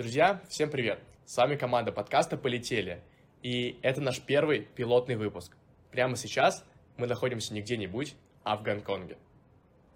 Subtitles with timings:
[0.00, 0.98] Друзья, всем привет!
[1.26, 3.02] С вами команда подкаста «Полетели».
[3.42, 5.54] И это наш первый пилотный выпуск.
[5.90, 6.64] Прямо сейчас
[6.96, 9.18] мы находимся не где-нибудь, а в Гонконге.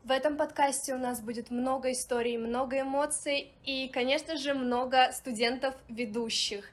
[0.02, 6.68] В этом подкасте у нас будет много историй, много эмоций и, конечно же, много студентов-ведущих.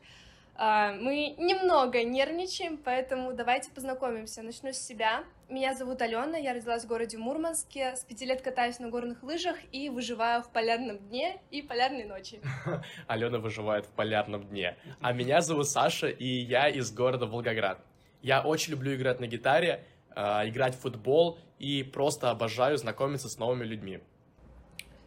[0.64, 4.44] А, мы немного нервничаем, поэтому давайте познакомимся.
[4.44, 5.24] Начну с себя.
[5.50, 9.58] Меня зовут Алена, я родилась в городе Мурманске, с пяти лет катаюсь на горных лыжах
[9.72, 12.42] и выживаю в полярном дне и полярной ночи.
[13.08, 14.78] Алена выживает в полярном дне.
[15.02, 17.84] А меня зовут Саша, и я из города Волгоград.
[18.22, 23.40] Я очень люблю играть на гитаре, а, играть в футбол и просто обожаю знакомиться с
[23.40, 24.00] новыми людьми.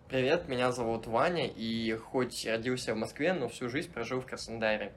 [0.09, 4.93] Привет, меня зовут Ваня, и хоть родился в Москве, но всю жизнь прожил в Краснодаре.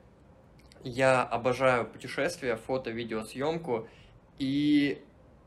[0.83, 3.87] Я обожаю путешествия, фото, видеосъемку
[4.39, 5.01] и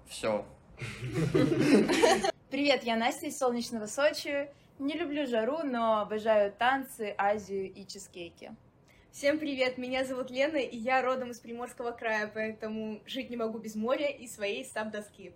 [0.09, 0.45] все.
[2.51, 4.49] Привет, я Настя из солнечного Сочи.
[4.79, 8.57] Не люблю жару, но обожаю танцы, Азию и чизкейки.
[9.13, 13.59] Всем привет, меня зовут Лена, и я родом из Приморского края, поэтому жить не могу
[13.59, 15.33] без моря и своей саб-доски.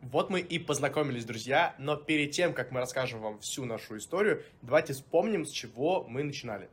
[0.00, 4.44] Вот мы и познакомились, друзья, но перед тем, как мы расскажем вам всю нашу историю,
[4.62, 6.70] давайте вспомним, с чего мы начинали.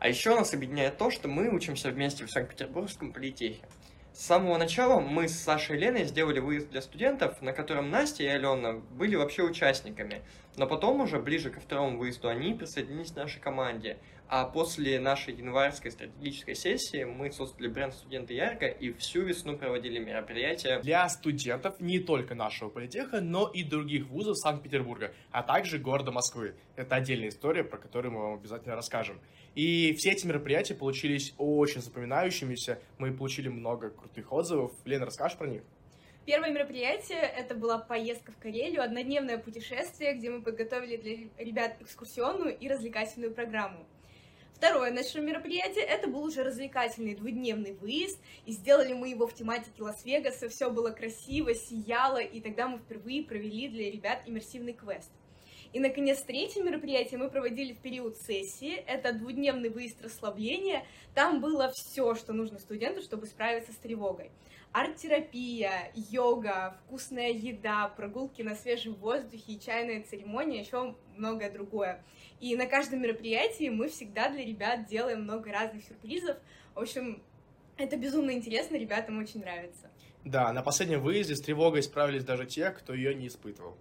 [0.00, 3.60] А еще нас объединяет то, что мы учимся вместе в Санкт-Петербургском политехе.
[4.14, 8.22] С самого начала мы с Сашей и Леной сделали выезд для студентов, на котором Настя
[8.22, 10.22] и Алена были вообще участниками.
[10.56, 13.98] Но потом уже, ближе ко второму выезду, они присоединились к нашей команде.
[14.28, 19.98] А после нашей январской стратегической сессии мы создали бренд «Студенты Ярко» и всю весну проводили
[19.98, 20.80] мероприятия.
[20.82, 26.54] Для студентов не только нашего политеха, но и других вузов Санкт-Петербурга, а также города Москвы.
[26.76, 29.20] Это отдельная история, про которую мы вам обязательно расскажем.
[29.56, 32.80] И все эти мероприятия получились очень запоминающимися.
[32.98, 34.72] Мы получили много крутых отзывов.
[34.84, 35.62] Лена, расскажешь про них?
[36.30, 42.56] Первое мероприятие— это была поездка в Карелию, однодневное путешествие, где мы подготовили для ребят экскурсионную
[42.56, 43.84] и развлекательную программу.
[44.54, 49.82] Второе наше мероприятие, это был уже развлекательный двудневный выезд, и сделали мы его в тематике
[49.82, 55.10] Лас-Вегаса, все было красиво, сияло, и тогда мы впервые провели для ребят иммерсивный квест.
[55.72, 58.74] И, наконец, третье мероприятие мы проводили в период сессии.
[58.74, 60.84] Это двудневный выезд расслабления.
[61.14, 64.32] Там было все, что нужно студенту, чтобы справиться с тревогой.
[64.72, 72.04] Арт-терапия, йога, вкусная еда, прогулки на свежем воздухе, чайная церемония, еще многое другое.
[72.38, 76.36] И на каждом мероприятии мы всегда для ребят делаем много разных сюрпризов.
[76.76, 77.20] В общем,
[77.76, 79.90] это безумно интересно, ребятам очень нравится.
[80.24, 83.76] Да, на последнем выезде с тревогой справились даже те, кто ее не испытывал.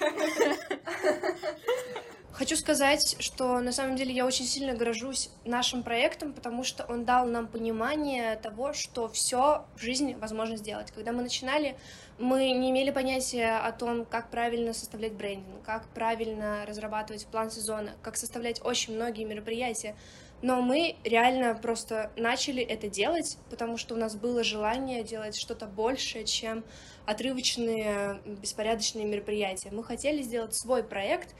[2.42, 7.04] Хочу сказать, что на самом деле я очень сильно горжусь нашим проектом, потому что он
[7.04, 10.90] дал нам понимание того, что все в жизни возможно сделать.
[10.90, 11.76] Когда мы начинали,
[12.18, 17.92] мы не имели понятия о том, как правильно составлять брендинг, как правильно разрабатывать план сезона,
[18.02, 19.94] как составлять очень многие мероприятия.
[20.42, 25.66] Но мы реально просто начали это делать, потому что у нас было желание делать что-то
[25.66, 26.64] большее, чем
[27.06, 29.70] отрывочные, беспорядочные мероприятия.
[29.70, 31.36] Мы хотели сделать свой проект,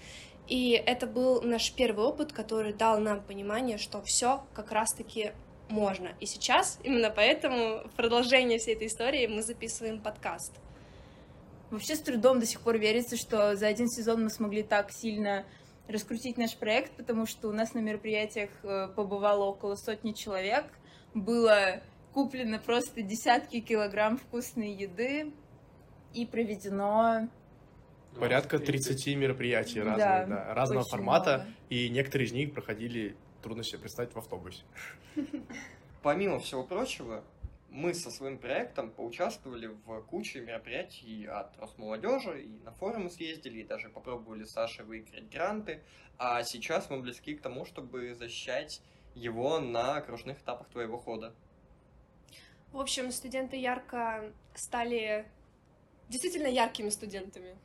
[0.52, 5.32] и это был наш первый опыт, который дал нам понимание, что все как раз-таки
[5.70, 6.10] можно.
[6.20, 10.52] И сейчас именно поэтому в продолжение всей этой истории мы записываем подкаст.
[11.70, 15.46] Вообще с трудом до сих пор верится, что за один сезон мы смогли так сильно
[15.88, 20.66] раскрутить наш проект, потому что у нас на мероприятиях э, побывало около сотни человек,
[21.14, 21.80] было
[22.12, 25.32] куплено просто десятки килограмм вкусной еды
[26.12, 27.30] и проведено
[28.18, 31.52] Порядка 30 мероприятий разных, да, да, разного формата, много.
[31.70, 34.62] и некоторые из них проходили, трудно себе представить, в автобусе.
[36.02, 37.24] Помимо всего прочего,
[37.72, 43.64] мы со своим проектом поучаствовали в куче мероприятий от Росмолодежи, и на форумы съездили, и
[43.64, 45.82] даже попробовали с Сашей выиграть гранты,
[46.18, 48.82] а сейчас мы близки к тому, чтобы защищать
[49.14, 51.34] его на окружных этапах твоего хода.
[52.72, 55.26] В общем, студенты ярко стали
[56.08, 57.56] действительно яркими студентами.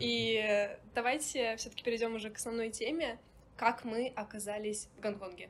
[0.00, 3.18] И давайте все-таки перейдем уже к основной теме,
[3.56, 5.48] как мы оказались в Гонконге.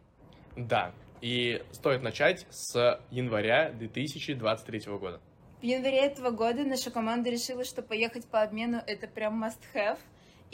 [0.56, 5.20] Да, и стоит начать с января 2023 года.
[5.60, 9.98] В январе этого года наша команда решила, что поехать по обмену это прям must-have.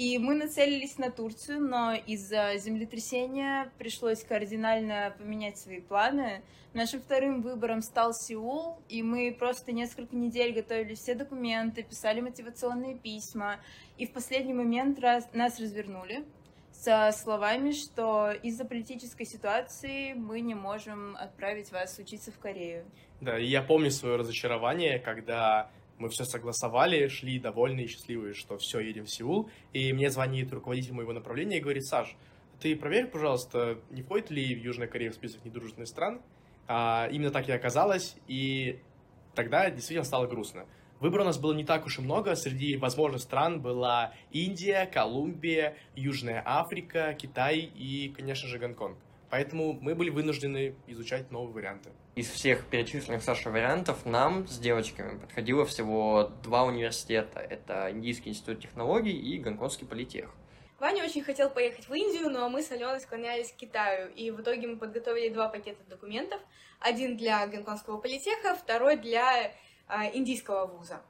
[0.00, 6.40] И мы нацелились на Турцию, но из-за землетрясения пришлось кардинально поменять свои планы.
[6.72, 12.96] Нашим вторым выбором стал Сеул, и мы просто несколько недель готовили все документы, писали мотивационные
[12.96, 13.56] письма,
[13.98, 16.24] и в последний момент раз, нас развернули
[16.72, 22.86] со словами, что из-за политической ситуации мы не можем отправить вас учиться в Корею.
[23.20, 25.70] Да, и я помню свое разочарование, когда
[26.00, 29.50] мы все согласовали, шли довольные счастливые, что все, едем в Сеул.
[29.72, 32.16] И мне звонит руководитель моего направления и говорит, Саш,
[32.58, 36.20] ты проверь, пожалуйста, не входит ли Южная Корея в список недружественных стран.
[36.66, 38.80] А, именно так и оказалось, и
[39.34, 40.66] тогда действительно стало грустно.
[41.00, 42.34] Выбора у нас было не так уж и много.
[42.34, 48.98] Среди возможных стран была Индия, Колумбия, Южная Африка, Китай и, конечно же, Гонконг.
[49.30, 51.90] Поэтому мы были вынуждены изучать новые варианты.
[52.20, 57.40] Из всех перечисленных Сашей вариантов нам с девочками подходило всего два университета.
[57.40, 60.28] Это Индийский институт технологий и Гонконгский политех.
[60.78, 64.10] Ваня очень хотел поехать в Индию, но мы с Аленой склонялись к Китаю.
[64.10, 66.42] И в итоге мы подготовили два пакета документов.
[66.78, 69.54] Один для Гонконгского политеха, второй для
[69.88, 71.00] а, индийского вуза.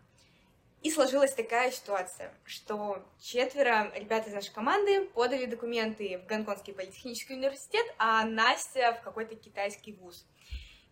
[0.82, 7.34] И сложилась такая ситуация, что четверо ребят из нашей команды подали документы в Гонконгский политехнический
[7.34, 10.24] университет, а Настя в какой-то китайский вуз.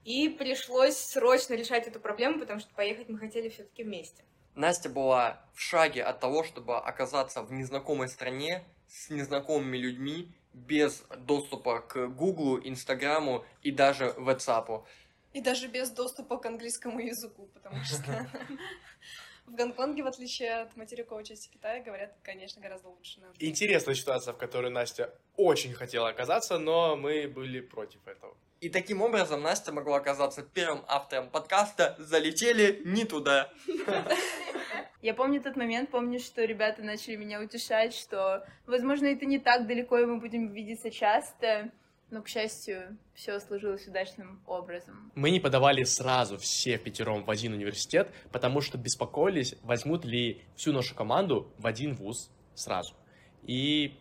[0.04, 4.24] И пришлось срочно решать эту проблему, потому что поехать мы хотели все-таки вместе.
[4.54, 11.04] Настя была в шаге от того, чтобы оказаться в незнакомой стране с незнакомыми людьми, без
[11.18, 14.84] доступа к Гуглу, Инстаграму и даже WhatsApp.
[15.32, 18.26] И даже без доступа к английскому языку, потому что
[19.46, 23.20] в Гонконге, в отличие от материковой части Китая, говорят, конечно, гораздо лучше.
[23.38, 28.36] Интересная ситуация, в которой Настя очень хотела оказаться, но мы были против этого.
[28.60, 33.52] И таким образом Настя могла оказаться первым автором подкаста «Залетели не туда».
[35.00, 39.68] Я помню тот момент, помню, что ребята начали меня утешать, что, возможно, это не так
[39.68, 41.70] далеко, и мы будем видеться часто.
[42.10, 45.12] Но, к счастью, все сложилось удачным образом.
[45.14, 50.72] Мы не подавали сразу все пятером в один университет, потому что беспокоились, возьмут ли всю
[50.72, 52.94] нашу команду в один вуз сразу.
[53.44, 54.00] И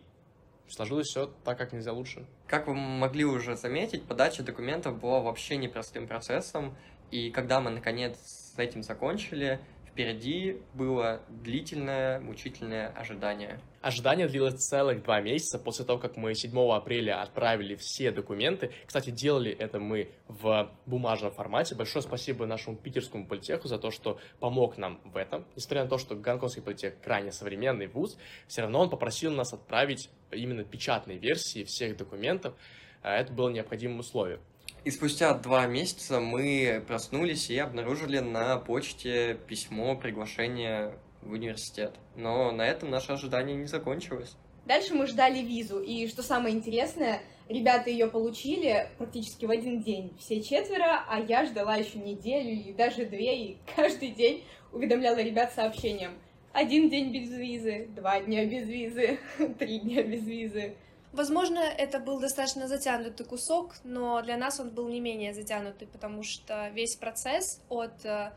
[0.68, 2.26] сложилось все так, как нельзя лучше.
[2.46, 6.76] Как вы могли уже заметить, подача документов была вообще непростым процессом,
[7.10, 9.60] и когда мы наконец с этим закончили,
[9.98, 13.58] впереди было длительное, мучительное ожидание.
[13.80, 18.70] Ожидание длилось целых два месяца после того, как мы 7 апреля отправили все документы.
[18.86, 21.74] Кстати, делали это мы в бумажном формате.
[21.74, 25.44] Большое спасибо нашему питерскому политеху за то, что помог нам в этом.
[25.56, 28.16] Несмотря на то, что Гонконгский политех крайне современный вуз,
[28.46, 32.54] все равно он попросил нас отправить именно печатные версии всех документов.
[33.02, 34.38] А это было необходимым условием.
[34.84, 41.94] И спустя два месяца мы проснулись и обнаружили на почте письмо приглашение в университет.
[42.16, 44.36] Но на этом наше ожидание не закончилось.
[44.66, 50.12] Дальше мы ждали визу, и что самое интересное, ребята ее получили практически в один день,
[50.18, 55.54] все четверо, а я ждала еще неделю или даже две, и каждый день уведомляла ребят
[55.54, 56.12] сообщением.
[56.52, 59.18] Один день без визы, два дня без визы,
[59.58, 60.74] три дня без визы.
[61.12, 66.22] Возможно, это был достаточно затянутый кусок, но для нас он был не менее затянутый, потому
[66.22, 68.32] что весь процесс от э,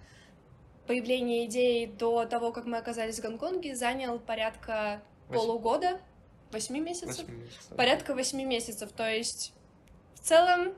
[0.88, 5.42] появления идеи до того, как мы оказались в Гонконге, занял порядка Восемь.
[5.42, 6.02] полугода,
[6.52, 7.28] восьми месяцев?
[7.28, 7.76] месяцев.
[7.76, 9.54] Порядка восьми месяцев, то есть
[10.16, 10.74] в целом...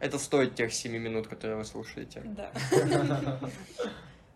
[0.00, 2.22] Это стоит тех семи минут, которые вы слушаете.
[2.24, 2.50] Да.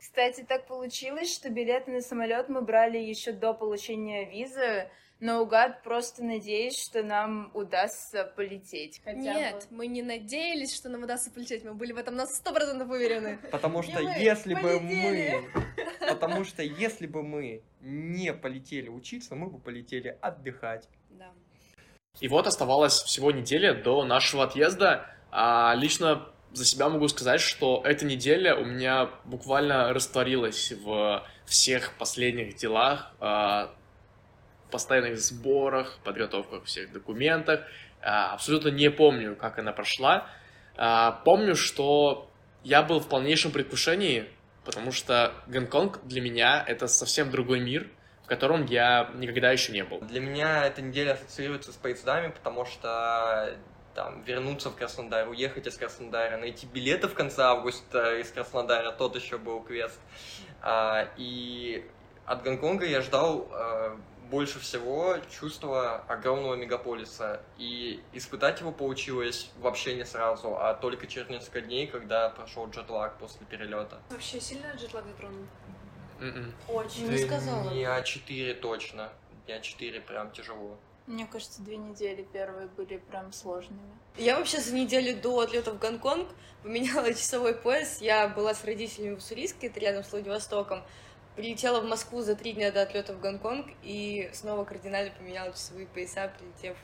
[0.03, 4.91] Кстати, так получилось, что билеты на самолет мы брали еще до получения визы,
[5.21, 9.01] наугад просто надеюсь, что нам удастся полететь.
[9.05, 9.77] Хотя Нет, бы.
[9.77, 13.39] мы не надеялись, что нам удастся полететь, мы были в этом на сто процентов уверены.
[13.53, 15.49] Потому что если бы мы...
[16.01, 20.89] Потому что если бы мы не полетели учиться, мы бы полетели отдыхать.
[21.11, 21.31] Да.
[22.19, 25.07] И вот оставалось всего неделя до нашего отъезда.
[25.31, 31.93] А лично за себя могу сказать, что эта неделя у меня буквально растворилась в всех
[31.99, 33.75] последних делах, а,
[34.71, 37.61] постоянных сборах, подготовках всех документах.
[38.01, 40.27] А, абсолютно не помню, как она прошла.
[40.77, 42.31] А, помню, что
[42.65, 44.29] я был в полнейшем предвкушении,
[44.65, 47.89] потому что Гонконг для меня это совсем другой мир,
[48.25, 50.01] в котором я никогда еще не был.
[50.01, 53.57] Для меня эта неделя ассоциируется с поездами, потому что
[53.95, 59.17] там, вернуться в Краснодар, уехать из Краснодара, найти билеты в конце августа из Краснодара, тот
[59.17, 59.99] еще был квест.
[60.61, 61.85] А, и
[62.27, 63.49] от Гонконга я ждал
[64.33, 67.43] больше всего чувство огромного мегаполиса.
[67.59, 73.19] И испытать его получилось вообще не сразу, а только через несколько дней, когда прошел джетлаг
[73.19, 74.01] после перелета.
[74.09, 75.45] Вообще сильно джетлаг затронул?
[76.19, 76.55] М-м.
[76.67, 77.09] Очень.
[77.09, 77.71] Ты не сказала.
[77.71, 79.11] Не А4 точно.
[79.47, 80.79] Не А4 прям тяжело.
[81.07, 83.81] Мне кажется, две недели первые были прям сложными.
[84.17, 86.29] Я вообще за неделю до отлета в Гонконг
[86.63, 88.01] поменяла часовой пояс.
[88.01, 90.83] Я была с родителями в Уссурийске, это рядом с Владивостоком.
[91.35, 95.87] Прилетела в Москву за три дня до отлета в Гонконг и снова кардинально поменяла часовые
[95.87, 96.77] пояса, прилетев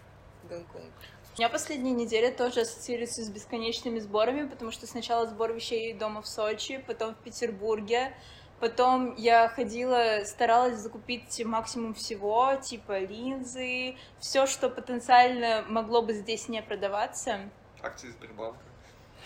[0.42, 0.92] в Гонконг.
[1.36, 6.22] У меня последняя неделя тоже ассоциируется с бесконечными сборами, потому что сначала сбор вещей дома
[6.22, 8.12] в Сочи, потом в Петербурге,
[8.60, 16.48] Потом я ходила, старалась закупить максимум всего, типа линзы, все, что потенциально могло бы здесь
[16.48, 17.40] не продаваться.
[17.80, 18.58] Акции Сбербанка.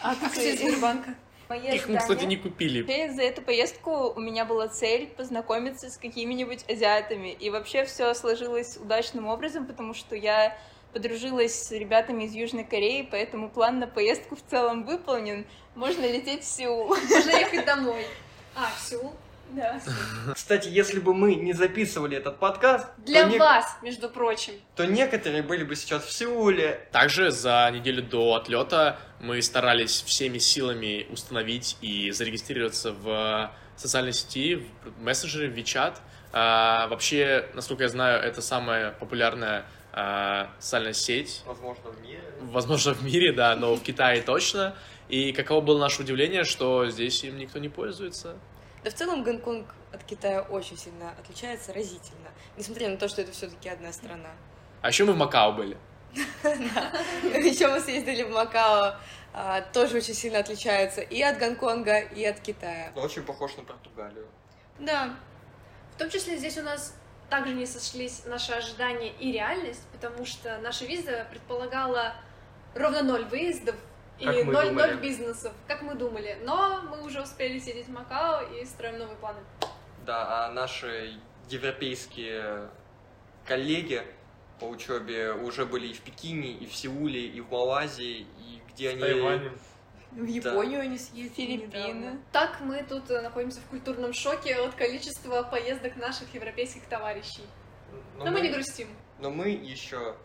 [0.03, 1.15] Акции Сбербанка.
[1.49, 2.83] Мои Их мы, кстати, не купили.
[2.83, 7.29] Вообще, за эту поездку у меня была цель познакомиться с какими-нибудь азиатами.
[7.29, 10.57] И вообще все сложилось удачным образом, потому что я
[10.93, 15.47] подружилась с ребятами из Южной Кореи, поэтому план на поездку в целом выполнен.
[15.75, 16.89] Можно лететь в Сеул.
[16.89, 18.07] Можно ехать домой.
[18.55, 19.15] А, Сеул?
[19.51, 19.79] Да.
[20.35, 24.55] Кстати, если бы мы не записывали этот подкаст, Для не- вас, между прочим.
[24.77, 26.89] то некоторые были бы сейчас в Сеуле.
[26.91, 34.67] Также за неделю до отлета мы старались всеми силами установить и зарегистрироваться в социальной сети,
[34.85, 35.99] в мессенджере, в WeChat.
[36.33, 42.23] А, вообще, насколько я знаю, это самая популярная а, социальная сеть, Возможно, в мире.
[42.41, 44.75] возможно, в мире, да, но в Китае точно.
[45.13, 48.39] И каково было наше удивление, что здесь им никто не пользуется.
[48.83, 52.31] Да в целом Гонконг от Китая очень сильно отличается, разительно.
[52.57, 54.31] Несмотря на то, что это все-таки одна страна.
[54.81, 55.77] А еще мы в Макао были.
[56.15, 58.97] Еще мы съездили в Макао,
[59.35, 62.93] а, тоже очень сильно отличается и от Гонконга, и от Китая.
[62.97, 64.27] Очень похож на Португалию.
[64.79, 65.15] Да.
[65.95, 66.95] В том числе здесь у нас
[67.29, 72.15] также не сошлись наши ожидания и реальность, потому что наша виза предполагала
[72.75, 73.77] ровно ноль выездов
[74.19, 76.39] и Как мы ноль, ноль бизнесов, как мы думали.
[76.45, 79.41] Но мы уже успели сидеть в Макао и строим новые планы.
[80.07, 82.69] Да, а наши европейские
[83.47, 84.03] коллеги
[84.61, 88.91] по учебе уже были и в Пекине, и в Сеуле, и в Малайзии, и где
[88.91, 89.51] они...
[90.13, 91.83] В Японию они съездили Филиппины.
[91.95, 92.23] недавно.
[92.33, 97.45] Так мы тут э, находимся в культурном шоке от количества поездок наших европейских товарищей.
[98.19, 98.89] Но, Но мы не грустим.
[99.21, 100.17] но мы еще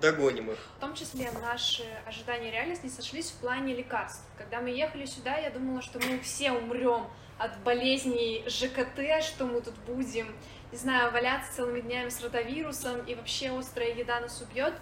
[0.00, 0.58] догоним их.
[0.78, 4.24] В том числе наши ожидания и реальность не сошлись в плане лекарств.
[4.38, 7.06] Когда мы ехали сюда, я думала, что мы все умрем
[7.38, 10.34] от болезней ЖКТ, что мы тут будем,
[10.72, 14.74] не знаю, валяться целыми днями с ротавирусом и вообще острая еда нас убьет.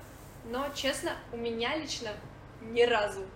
[0.44, 2.10] Но, честно, у меня лично
[2.62, 3.26] ни разу,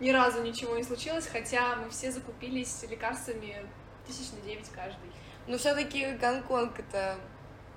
[0.00, 3.66] ни разу ничего не случилось, хотя мы все закупились лекарствами
[4.06, 5.10] тысяч на девять каждый.
[5.46, 7.16] Но все-таки Гонконг это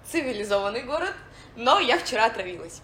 [0.06, 1.14] цивилизованный город,
[1.56, 2.82] но я вчера отравилась.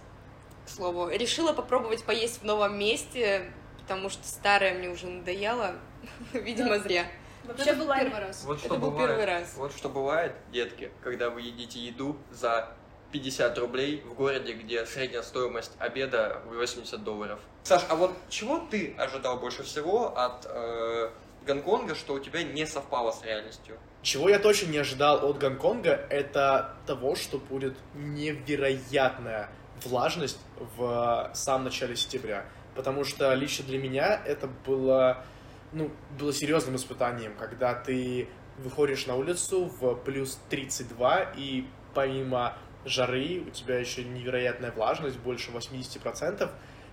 [0.73, 3.51] Слову, решила попробовать поесть в новом месте,
[3.81, 5.75] потому что старое мне уже надоело.
[6.33, 7.05] Видимо, зря.
[7.43, 8.43] Вообще Это был была- первый раз.
[8.43, 9.53] Вот Это был первый раз.
[9.55, 12.69] Вот что бывает, детки, когда вы едите еду за
[13.11, 17.39] 50 рублей в городе, где средняя стоимость обеда 80 долларов.
[17.63, 21.11] Саш, а вот чего ты ожидал больше всего от э,
[21.45, 23.77] Гонконга, что у тебя не совпало с реальностью?
[24.01, 29.49] Чего я точно не ожидал от Гонконга, это того, что будет невероятная
[29.85, 30.39] влажность
[30.77, 32.45] в самом начале сентября.
[32.75, 35.23] Потому что лично для меня это было,
[35.71, 43.43] ну, было серьезным испытанием, когда ты выходишь на улицу в плюс 32, и помимо жары
[43.47, 46.49] у тебя еще невероятная влажность, больше 80%.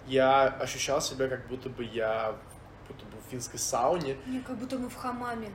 [0.06, 2.36] Я ощущал себя, как будто бы я
[2.88, 5.50] будто бы в финской сауне, Не, как будто мы в хамаме.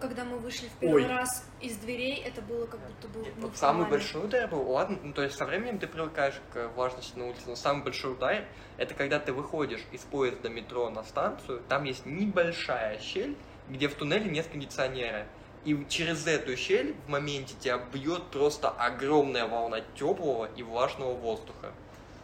[0.00, 1.08] Когда мы вышли в первый Ой.
[1.08, 5.22] раз из дверей, это было как будто бы Самый большой удар был, ладно, ну, то
[5.22, 8.44] есть со временем ты привыкаешь к влажности на улице, но самый большой удар
[8.76, 13.36] это когда ты выходишь из поезда метро на станцию, там есть небольшая щель,
[13.68, 15.26] где в туннеле нет кондиционера.
[15.64, 21.72] И через эту щель в моменте тебя бьет просто огромная волна теплого и влажного воздуха.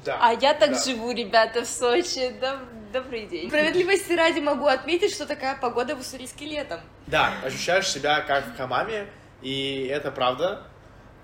[0.04, 0.18] Да.
[0.20, 0.82] А я так Да.
[0.84, 2.30] живу, ребята, в Сочи.
[2.40, 3.48] Доб- Добрый день.
[3.48, 6.80] Справедливости ради могу отметить, что такая погода в Уссурийске летом.
[7.06, 9.06] Да, ощущаешь себя как в хамаме,
[9.40, 10.64] и это правда.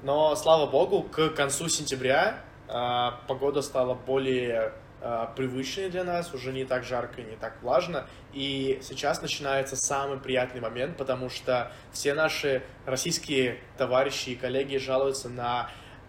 [0.03, 6.53] Но, слава богу, к концу сентября а, погода стала более а, привычной для нас, уже
[6.53, 8.07] не так жарко и не так влажно.
[8.33, 15.29] И сейчас начинается самый приятный момент, потому что все наши российские товарищи и коллеги жалуются
[15.29, 15.69] на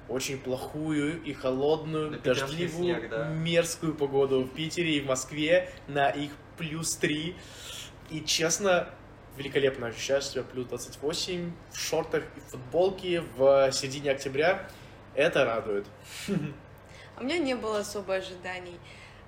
[0.10, 3.28] очень плохую и холодную, На дождливую, снег, да.
[3.30, 7.36] мерзкую погоду в Питере и в Москве на их плюс 3.
[8.10, 8.90] И честно,
[9.38, 14.68] великолепно ощущаю себя плюс 28 в шортах и футболке в середине октября.
[15.16, 15.86] Это радует.
[16.28, 18.80] А у меня не было особо ожиданий.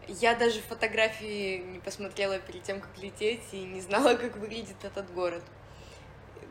[0.08, 5.14] Я даже фотографии не посмотрела перед тем, как лететь, и не знала, как выглядит этот
[5.14, 5.44] город.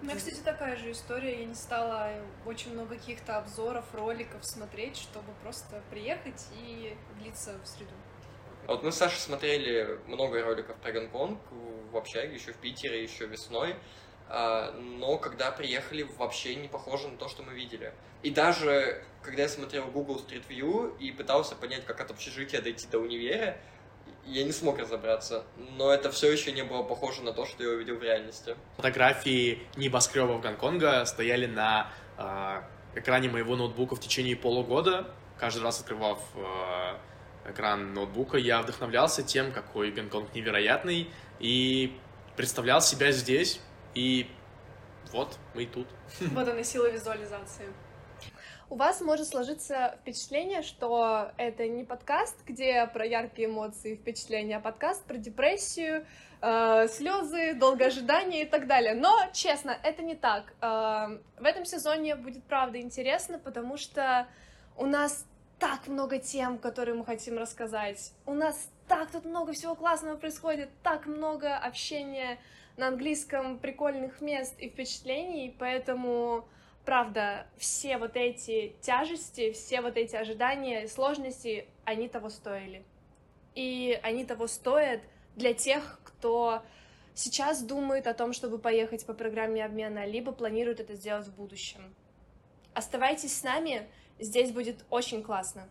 [0.01, 1.41] У меня, кстати, такая же история.
[1.41, 2.11] Я не стала
[2.47, 7.93] очень много каких-то обзоров, роликов смотреть, чтобы просто приехать и влиться в среду.
[8.67, 11.39] А Вот мы с Сашей смотрели много роликов про Гонконг
[11.93, 13.77] в общаге, еще в Питере, еще весной.
[14.29, 17.93] А, Но когда приехали, вообще не похоже на то, что мы видели.
[18.23, 22.87] И даже когда я смотрел Google Street View и пытался понять, как от общежития дойти
[22.89, 23.59] до универа,
[24.27, 25.45] я не смог разобраться.
[25.77, 28.57] Но это все еще не было похоже на то, что я увидел в реальности.
[28.77, 35.13] Фотографии небоскребов Гонконга стояли на э, экране моего ноутбука в течение полугода.
[35.39, 41.99] Каждый раз открывав э, экран ноутбука, я вдохновлялся тем, какой Гонконг невероятный, и
[42.37, 43.61] представлял себя здесь,
[43.95, 44.31] и
[45.13, 45.87] вот мы и тут.
[46.21, 47.67] Вот она сила визуализации.
[48.71, 54.59] У вас может сложиться впечатление, что это не подкаст, где про яркие эмоции и впечатления,
[54.59, 56.07] а подкаст про депрессию,
[56.41, 58.95] э, слезы, долгое ожидание и так далее.
[58.95, 60.55] Но, честно, это не так.
[60.61, 64.29] Э, в этом сезоне будет правда интересно, потому что
[64.77, 65.27] у нас
[65.59, 68.13] так много тем, которые мы хотим рассказать.
[68.25, 72.39] У нас так тут много всего классного происходит, так много общения
[72.77, 76.49] на английском, прикольных мест и впечатлений, поэтому
[76.91, 82.83] правда, все вот эти тяжести, все вот эти ожидания, сложности, они того стоили.
[83.55, 85.01] И они того стоят
[85.37, 86.65] для тех, кто
[87.15, 91.95] сейчас думает о том, чтобы поехать по программе обмена, либо планирует это сделать в будущем.
[92.75, 95.69] Оставайтесь с нами, здесь будет очень классно.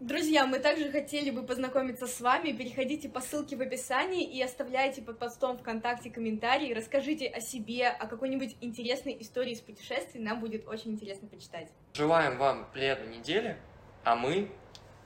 [0.00, 2.52] Друзья, мы также хотели бы познакомиться с вами.
[2.52, 6.72] Переходите по ссылке в описании и оставляйте под постом ВКонтакте комментарии.
[6.72, 10.22] Расскажите о себе, о какой-нибудь интересной истории из путешествий.
[10.22, 11.68] Нам будет очень интересно почитать.
[11.92, 13.58] Желаем вам приятной недели,
[14.02, 14.48] а мы...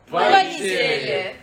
[0.09, 0.53] Полетели!
[0.61, 1.37] Полетели!